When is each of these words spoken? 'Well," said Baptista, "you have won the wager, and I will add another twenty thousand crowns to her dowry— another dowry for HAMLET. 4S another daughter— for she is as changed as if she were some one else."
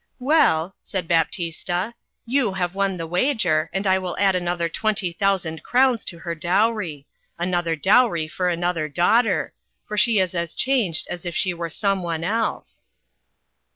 'Well," 0.17 0.75
said 0.81 1.07
Baptista, 1.07 1.93
"you 2.25 2.53
have 2.53 2.73
won 2.73 2.97
the 2.97 3.05
wager, 3.05 3.69
and 3.71 3.85
I 3.85 3.99
will 3.99 4.17
add 4.17 4.33
another 4.35 4.67
twenty 4.67 5.11
thousand 5.13 5.61
crowns 5.61 6.03
to 6.05 6.17
her 6.17 6.33
dowry— 6.33 7.05
another 7.37 7.75
dowry 7.75 8.27
for 8.27 8.47
HAMLET. 8.49 8.55
4S 8.57 8.57
another 8.61 8.89
daughter— 8.89 9.53
for 9.87 9.99
she 9.99 10.17
is 10.17 10.33
as 10.33 10.55
changed 10.55 11.05
as 11.09 11.23
if 11.23 11.35
she 11.35 11.53
were 11.53 11.69
some 11.69 12.01
one 12.01 12.23
else." 12.23 12.83